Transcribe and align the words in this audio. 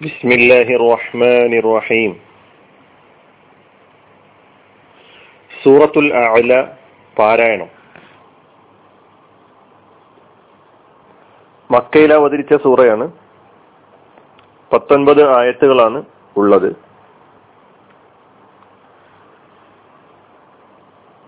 بسم 0.00 0.28
الله 0.32 0.68
الرحمن 0.78 1.52
الرحيم 1.62 2.12
സൂറത്തുൽ 5.50 6.08
അഅല 6.20 6.52
പാരായണം 7.16 7.68
മക്കയിൽ 11.70 12.10
അവതരിച്ച 12.12 12.54
സൂറയാണ് 12.64 13.06
പത്തൊൻപത് 14.72 15.22
ആയത്തുകളാണ് 15.38 15.98
ഉള്ളത് 16.36 16.70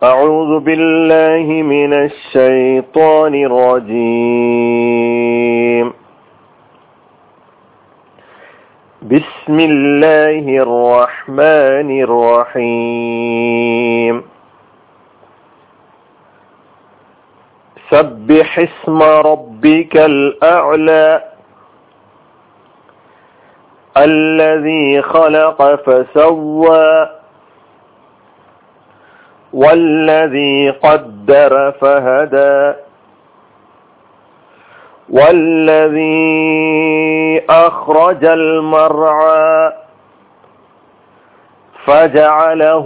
أعوذ 0.03 0.61
بالله 0.61 1.47
من 1.67 1.93
الشيطان 2.05 3.35
الرجيم 3.49 4.85
بسم 9.10 9.58
الله 9.60 10.46
الرحمن 10.66 11.90
الرحيم. 12.06 13.36
سبح 17.90 18.60
اسم 18.60 19.02
ربك 19.02 19.98
الأعلى 19.98 21.24
الذي 23.98 25.02
خلق 25.02 25.76
فسوى 25.76 27.10
والذي 29.54 30.70
قدر 30.70 31.72
فهدى. 31.72 32.89
والذي 35.12 36.20
أخرج 37.50 38.26
المرعى 38.26 39.74
فجعله 41.86 42.86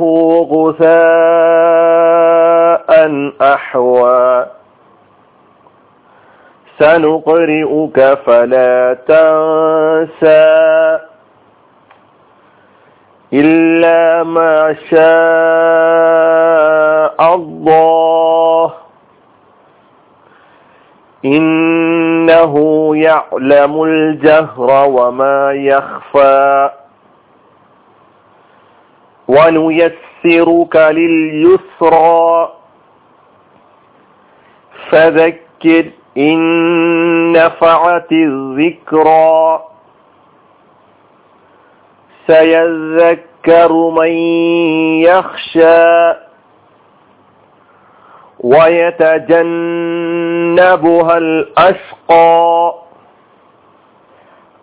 غثاء 0.52 0.94
أحوى. 3.42 4.46
سنقرئك 6.80 8.14
فلا 8.26 8.98
تنسى 9.08 11.00
إلا 13.34 14.24
ما 14.24 14.76
شاء 14.90 15.04
الله. 17.36 18.74
إنه 22.24 22.96
يعلم 22.98 23.84
الجهر 23.84 24.90
وما 24.90 25.52
يخفى. 25.52 26.70
ونيسرك 29.28 30.76
لليسرى. 30.76 32.52
فذكر 34.90 35.86
إن 36.18 37.32
نفعت 37.32 38.12
الذكرى. 38.12 39.64
سيذكر 42.28 43.74
من 43.74 44.12
يخشى. 45.02 46.23
ويتجنبها 48.44 49.44
الأشقى 51.18 52.74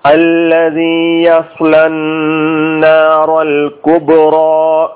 الذي 0.06 1.22
يصلى 1.22 1.86
النار 1.86 3.42
الكبرى 3.42 4.92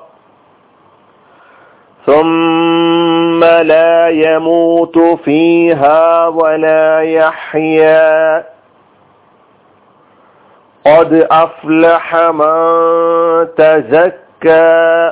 ثم 2.05 3.43
لا 3.43 4.09
يموت 4.09 4.97
فيها 4.99 6.27
ولا 6.27 7.01
يحيا 7.01 8.37
قد 10.85 11.27
أفلح 11.31 12.15
من 12.15 13.47
تزكى 13.57 15.11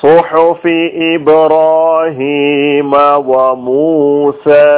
صحف 0.00 0.62
إبراهيم 1.14 2.92
وموسى 3.30 4.70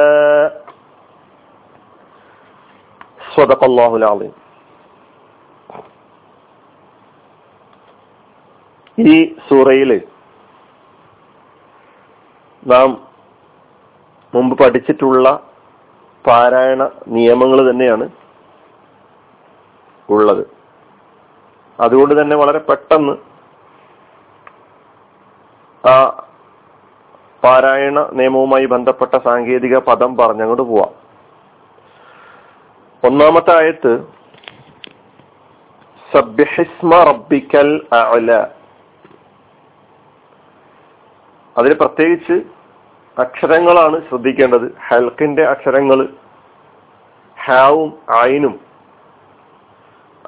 صدق 3.35 3.61
الله 3.63 3.91
العظيم 3.95 4.33
ഈ 8.97 9.15
സൂറയിൽ 9.47 9.91
നാം 12.63 12.89
മുമ്പ് 14.33 14.55
പഠിച്ചിട്ടുള്ള 14.57 15.25
പാരായണ 16.25 16.81
നിയമങ്ങൾ 17.07 17.59
തന്നെയാണ് 17.69 18.05
ഉള്ളത് 20.09 20.43
അതുകൊണ്ട് 21.79 22.13
തന്നെ 22.21 22.35
വളരെ 22.35 22.59
പെട്ടെന്ന് 22.59 23.13
ആ 25.88 26.26
പാരായണ 27.44 28.10
നിയമവുമായി 28.12 28.66
ബന്ധപ്പെട്ട 28.66 29.18
സാങ്കേതിക 29.24 29.78
പദം 29.78 30.16
പറഞ്ഞങ്ങോട്ട് 30.16 30.62
പോവാം. 30.62 30.92
ഒന്നാമത്തെ 33.04 33.62
ആയത്ത് 33.62 33.92
സബ്യഹിസ്മ 36.14 37.02
റബ്ബിക്കൽ 37.02 37.86
അല 37.94 38.46
അതിൽ 41.58 41.74
പ്രത്യേകിച്ച് 41.74 42.42
അക്ഷരങ്ങളാണ് 43.20 44.08
ശ്രദ്ധിക്കേണ്ടത്. 44.08 44.76
ഹൽക്കിന്റെ 44.88 45.42
അക്ഷരങ്ങൾ 45.42 46.08
ഹാവും 47.46 47.98
ആയിനും 48.10 48.60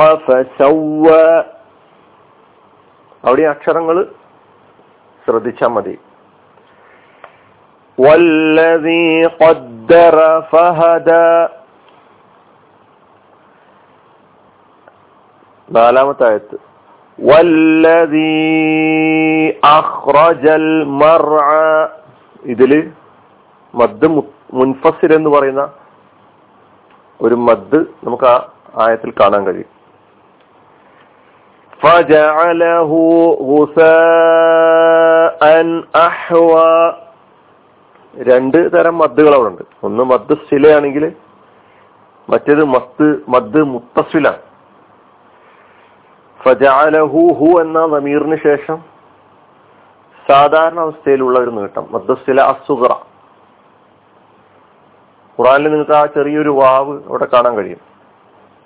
അവിടെ 3.24 3.42
അക്ഷരങ്ങൾ 3.42 4.06
ശ്രദ്ധിച്ചാൽ 5.26 5.68
മതി. 5.68 6.00
വല്ലദീ 8.00 9.24
ഖദ്ദറ 9.24 10.40
വല്ലദീ 17.20 18.34
അഖ്റജൽ 19.50 20.84
മർഅ. 20.84 21.50
ഇതിൽ 22.44 22.92
മദ് 23.75 24.09
മുൻഫസിൽ 24.59 25.11
എന്ന് 25.17 25.31
പറയുന്ന 25.35 25.63
ഒരു 27.21 27.37
മദ് 27.47 27.79
നമുക്ക് 28.05 28.29
ആ 28.31 28.37
ആയത്തിൽ 28.83 29.11
കാണാൻ 29.21 29.43
കഴിയും 29.49 29.73
فجعله 31.81 32.93
غثاء 33.51 35.43
أحوى 36.07 36.73
രണ്ട് 38.15 38.59
തരം 38.75 38.95
മദ്ദുകൾ 38.99 39.33
അവിടെ 39.35 39.49
ഉണ്ട് 39.51 39.65
ഒന്ന് 39.87 40.03
മദ് 40.11 40.35
സ്ഥിലയാണെങ്കിൽ 40.41 41.05
മറ്റേത് 42.29 42.63
മത്ത് 42.73 43.07
മദ് 43.35 43.61
മുത്തസിലാണ് 43.73 44.43
ഫജാലഹു 46.41 47.23
ഹു 47.39 47.49
എന്ന 47.63 47.79
നമീറിന് 47.95 48.39
ശേഷം 48.47 48.79
സാധാരണ 50.27 50.79
അവസ്ഥയിലുള്ള 50.87 51.37
ഒരു 51.45 51.53
നീട്ടം 51.57 51.85
മദ്ദസ്ഥില 51.95 52.41
അസുഖറ 52.53 52.93
ഖുറാനിൽ 55.39 55.71
നിങ്ങൾക്ക് 55.71 55.95
ആ 55.95 56.05
ചെറിയൊരു 56.15 56.53
വാവ് 56.61 56.95
അവിടെ 57.09 57.27
കാണാൻ 57.35 57.55
കഴിയും 57.59 57.83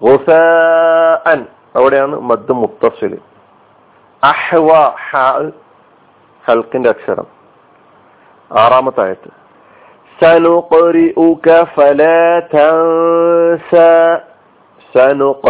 ഗുസാൻ 0.00 1.40
അവിടെയാണ് 1.74 2.16
മദ് 2.30 2.54
മുത്തസില് 2.62 3.18
അഹ്വ 4.22 4.70
ഹൽക്കിന്റെ 6.44 6.90
അക്ഷരം 6.90 7.28
ആറാമത്തെ 8.50 9.02
ആയത്ത് 9.02 9.30
سنقرئك 10.18 11.46
فلا 11.68 12.22
تنسى 12.48 13.92
سنق 14.94 15.44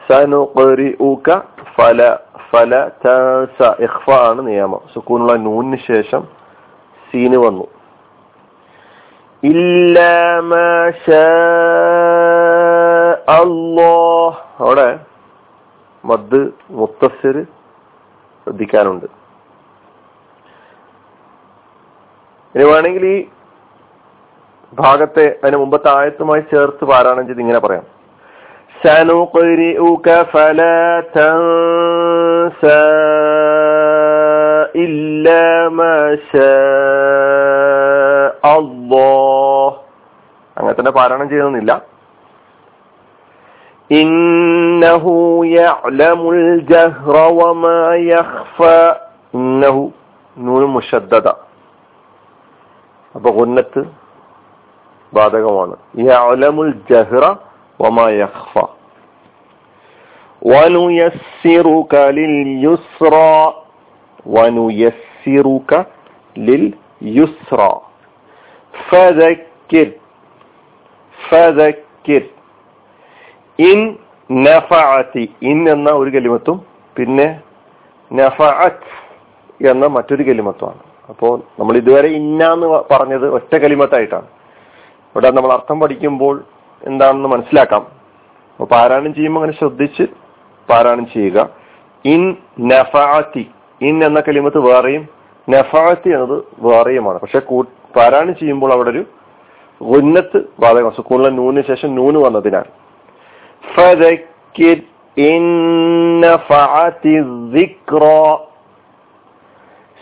سنقرئك 0.00 1.28
فلا 1.76 2.10
فلا 2.48 2.82
تنسى 3.04 3.68
ഇഖ്ഫ 3.86 4.06
ആണ് 4.28 4.40
നിയമം 4.48 4.80
സുക്കൂനുള്ള 4.94 5.34
നൂനിന് 5.46 5.78
ശേഷം 5.90 6.22
സീന് 7.08 7.38
വന്നു 7.38 7.66
ഇല്ല 7.66 7.70
അല്ലാഹ് 7.70 7.73
അവിടെ 14.60 14.88
മദ് 16.04 16.40
മുത്തസിർ 16.70 17.36
ശ്രദ്ധിക്കാനുണ്ട് 18.42 19.06
ഇനി 22.54 22.64
വേണമെങ്കിൽ 22.64 23.04
ഈ 23.06 23.16
ഭാഗത്തെ 24.72 25.26
അതിന് 25.42 25.56
മുമ്പത്തെ 25.56 25.90
ആയത്തുമായി 25.98 26.42
ചേർത്ത് 26.52 26.84
പാരായണം 26.92 27.26
ചെയ്ത് 27.26 27.42
ഇങ്ങനെ 27.44 27.62
പറയാം 27.66 27.86
سنقرئك 28.84 30.06
فلا 30.24 30.80
تنسى 31.16 32.84
إلا 34.76 35.44
ما 35.70 35.98
شاء 36.32 36.40
الله 36.40 37.13
അങ്ങനെ 40.57 40.73
തന്നെ 40.73 40.91
പാരായണം 40.91 41.29
ചെയ്യുന്നില്ല. 41.29 41.71
ഇന്നഹു 43.89 45.13
അപ്പൊ 53.15 53.29
ഉന്നത്ത് 53.31 53.81
ബാധകമാണ്. 55.13 55.75
യഅലമുൽ 55.97 56.73
വമാ 57.79 58.05
ലിൽ 62.17 62.35
യുസ്റ. 62.65 63.11
ലിൽ 66.37 66.65
ഫദക്കിർ 68.89 69.93
ഫദക്കിർ 71.29 72.23
ഇൻ 73.59 73.97
നഫഅത്തി 74.31 75.35
ഇൻ 75.41 75.69
എന്ന 75.69 75.91
ഒരു 75.91 76.09
കലിമത്തും 76.09 76.65
പിന്നെ 76.97 77.41
നഫഅത്ത് 78.13 78.91
എന്ന 79.67 79.87
മറ്റൊരു 79.87 80.23
കലിമത്തുമാണ്. 80.23 80.79
അപ്പോൾ 81.09 81.41
നമ്മൾ 81.59 81.77
ഇതുവരെ 81.77 82.07
ഇന്നാന്ന് 82.07 82.67
പറഞ്ഞത് 82.67 83.27
ഒറ്റ 83.27 83.55
കലിമത്തായിട്ടാണ്. 83.55 84.27
ഇവിടെ 85.15 85.31
നമ്മൾ 85.31 85.51
അർത്ഥം 85.53 85.79
പഠിക്കുമ്പോൾ 85.79 86.43
എന്താണെന്ന് 86.83 87.29
മനസ്സിലാക്കാം. 87.29 87.87
അപ്പൊ 88.51 88.65
പാരായണം 88.65 89.13
ചെയ്യുമ്പോൾ 89.13 89.39
അങ്ങനെ 89.39 89.57
ശ്രദ്ധിച്ച് 89.57 90.03
പാരായണം 90.69 91.05
ചെയ്യുക. 91.05 91.49
ഇൻ 92.05 92.37
നഫഅത്തി. 92.59 93.51
ഇൻ 93.81 94.05
എന്ന 94.05 94.19
കലിമത്ത് 94.19 94.57
വേറെയും. 94.57 95.09
നഫാത്തി 95.49 96.09
എന്നത് 96.09 96.43
വേറെയുമാണ്. 96.59 97.19
പക്ഷെ 97.19 97.39
പാരായണം 97.94 98.34
ചെയ്യുമ്പോൾ 98.40 98.70
അവിടെ 98.74 98.90
ഒരു 98.94 99.02
ഉന്നത്ത് 99.80 100.38
ബാധകം 100.62 100.92
സുക്കൂണിലെ 100.98 101.30
നൂനിന് 101.38 101.64
ശേഷം 101.70 101.90
നൂന് 101.98 102.18
വന്നതിനാൽ 102.26 102.66
فذكر 103.64 104.78
إن 105.16 105.42
نفعت 106.26 107.04
الذكرى 107.22 108.24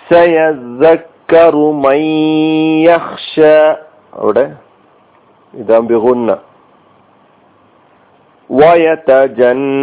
سيذكر 0.07 1.55
من 1.85 1.99
يخشى 2.89 3.59
അവിടെ 4.23 4.45
ഇതാം 5.55 5.83
ബിഗുന്ന 5.91 6.31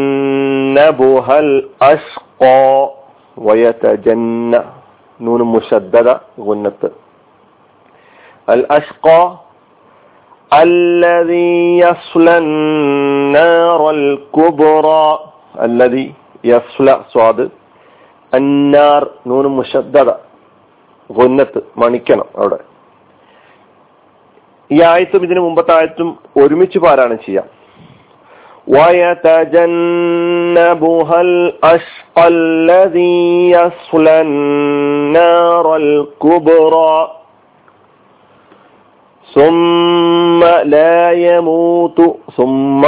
ويتجنبها 0.05 1.39
الأشقى 1.39 2.65
ويتجن 3.37 4.53
نون 5.19 5.41
مشددة 5.45 6.13
غنة 6.39 6.81
الأشقى 8.49 9.21
الذي 10.51 11.53
يصلى 11.79 12.35
النار 12.37 13.81
الكبرى 13.89 15.07
الذي 15.61 16.05
يصلى 16.43 16.95
صاد 17.09 17.39
النار 18.33 19.01
نون 19.27 19.45
مشددة 19.59 20.15
ഗുന്നത്ത് 21.09 21.59
മണിക്കണം 21.75 22.27
അവിടെ 22.37 22.59
ഈ 24.69 24.77
ആയത്തും 24.91 25.23
ഇതിന് 25.25 25.41
മുമ്പത്തെ 25.45 25.73
ആയത്തും 25.79 26.09
ഒരുമിച്ച് 26.41 26.79
പാരായണം 26.85 27.19
ചെയ്യാം 27.27 27.47
ويتجنبها 29.85 31.21
الأشقى 31.21 32.25
الذي 32.27 33.49
يصلى 33.49 34.15
النار 34.21 35.65
الكبرى 35.75 36.95
ثم 39.29 40.41
لا 40.65 40.97
يموت 41.27 41.99
ثم 42.37 42.81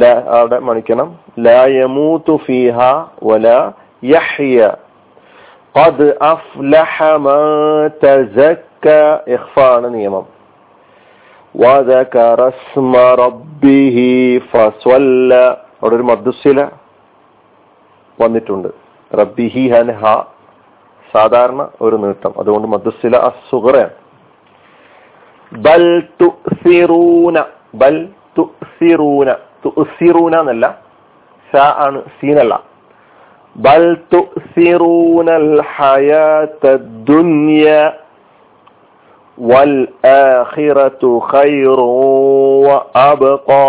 لا 0.00 0.14
അവിടെ 0.36 0.58
മണിക്കണം 0.60 1.08
لا 1.38 1.60
يموت 1.80 2.28
فيها 2.46 2.92
ولا 3.22 3.60
يحيا 4.02 4.70
قد 5.74 5.96
أفلح 6.34 6.92
من 7.26 7.40
تزكى 8.04 9.02
إخفاء 9.36 9.80
നിയമം 9.88 10.24
وذكر 11.54 12.38
اسم 12.48 12.92
ربه 13.24 13.98
فصلى 14.50 15.44
അവിടെ 15.80 15.94
ഒരു 15.94 16.04
മദ്ദുസില 16.10 16.58
വന്നിട്ടുണ്ട് 18.18 18.68
റബ്ബിഹി 19.10 19.64
ഹൻഹ 19.72 20.02
സാധാരണ 21.14 21.60
ഒരു 21.84 21.96
നീട്ടം 22.02 22.32
അതുകൊണ്ട് 22.40 22.66
മദ്ദുസില 22.74 23.14
അസുഖറയാണ് 23.28 23.94
ബൽ 25.52 25.86
തുസിറൂന 26.20 27.36
ബൽ 27.74 27.96
തുസിറൂന 28.36 29.28
തുസിറൂന 29.64 30.34
എന്നല്ല 30.42 30.66
സ 31.50 31.64
ആണ് 31.86 31.98
സീനല്ല 32.18 32.54
ബൽ 33.56 33.84
തുസിറൂന 34.12 35.28
الحياة 35.44 36.62
الدنيا 36.78 37.82
والآخرة 39.38 41.02
خير 41.32 41.80
وأبقى 42.68 43.66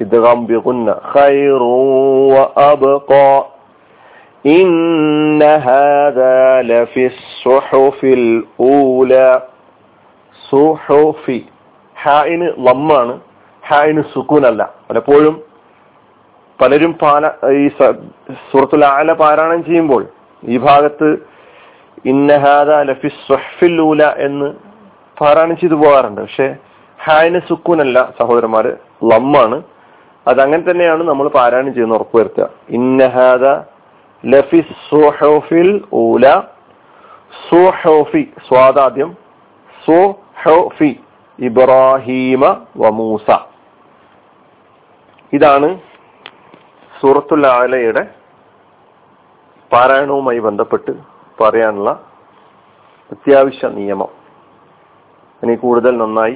إدغام 0.00 0.46
بغنة 0.46 0.94
خير 1.14 1.62
وأبقى 2.34 3.46
إن 4.46 5.42
هذا 5.42 6.36
لفي 6.62 7.06
الصحف 7.06 7.98
الأولى 8.04 9.42
സുഹോഫി. 10.51 11.45
ഹായിന് 12.03 12.47
ലമ്മാണ്. 12.59 13.19
ഹായിന് 13.67 14.03
സുക്കൂനല്ല 14.13 14.73
പലപ്പോഴും 14.89 15.41
പലരും 16.61 16.93
പാല 17.01 17.27
ഈ 17.51 17.67
സുഹൃത്തുൽ 18.51 18.85
ആല 18.85 19.13
പാരായണം 19.13 19.65
ചെയ്യുമ്പോൾ 19.65 20.05
ഈ 20.47 20.57
ഭാഗത്ത് 20.57 21.17
ഇന്നഹാദ 22.05 22.69
ലഫി 22.69 23.07
സുഹഫില്ലൂല 23.27 24.03
എന്ന് 24.17 24.53
പാരായണം 25.21 25.57
ചെയ്തു 25.57 25.73
പോകാറുണ്ട്. 25.73 26.21
പക്ഷെ 26.21 26.55
ഹായിന് 27.03 27.39
സുക്കൂനല്ല 27.49 28.13
സഹോദരന്മാര്. 28.19 28.71
ലമ്മാണ്. 29.11 29.63
അത് 30.27 30.41
അങ്ങനെ 30.41 30.63
തന്നെയാണ് 30.71 31.03
നമ്മൾ 31.03 31.27
പാരായണം 31.27 31.73
ചെയ്യുന്ന 31.73 31.95
ഉറപ്പുവരുത്തുക. 31.95 32.49
ഇന്നഹാദ 32.69 33.45
ലഫി 34.25 34.63
സുഹോഫിൽ 34.89 35.81
ഊല 35.93 36.41
സുഹോഫി 37.49 38.33
സ്വാദാദ്യം. 38.47 39.26
സോ 39.87 39.97
ഹോഫി 40.43 40.89
ഇബ്രാഹീമ 41.39 42.43
വമൂസ 42.81 43.27
ഇതാണ് 45.33 45.69
സൂറത്തുൽ 46.93 47.45
ആലയുടെ 47.47 48.03
പാരായണവുമായി 49.71 50.39
ബന്ധപ്പെട്ട് 50.47 50.93
പറയാനുള്ള 51.41 51.89
അത്യാവശ്യ 53.11 53.69
നിയമം. 53.77 54.11
ഇനി 55.43 55.55
കൂടുതൽ 55.63 55.93
നന്നായി 55.97 56.35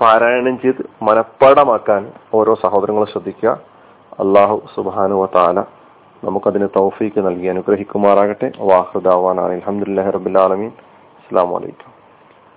പാരായണം 0.00 0.56
ചെയ്ത് 0.62 0.82
മനഃപ്പാടമാക്കാൻ 1.08 2.02
ഓരോ 2.38 2.54
സഹോദരങ്ങളും 2.64 3.12
ശ്രദ്ധിക്കുക. 3.12 3.52
അള്ളാഹു 4.24 4.56
സുബാനു 4.74 5.18
താല 5.36 5.58
നമുക്കതിന് 6.22 6.68
തൗഫീക്ക് 6.78 7.26
നൽകി 7.26 7.46
അനുഗ്രഹിക്കുമാറാകട്ടെ. 7.54 8.50
വാഹൃദാവാനാണ് 8.70 9.52
അലഹമുല്ലാ 9.58 10.06
റബുലാലമീൻ 10.18 10.72
അസ്സാം 11.18 11.50
വലൈക്കും 11.56 11.95